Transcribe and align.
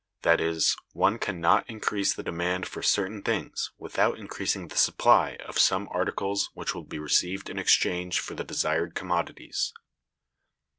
That 0.23 0.41
is, 0.41 0.75
one 0.93 1.19
can 1.19 1.39
not 1.39 1.69
increase 1.69 2.11
the 2.11 2.23
demand 2.23 2.67
for 2.67 2.81
certain 2.81 3.21
things 3.21 3.69
without 3.77 4.17
increasing 4.17 4.67
the 4.67 4.75
supply 4.75 5.35
of 5.45 5.59
some 5.59 5.87
articles 5.91 6.49
which 6.55 6.73
will 6.73 6.85
be 6.85 6.97
received 6.97 7.51
in 7.51 7.59
exchange 7.59 8.19
for 8.19 8.33
the 8.33 8.43
desired 8.43 8.95
commodities. 8.95 9.71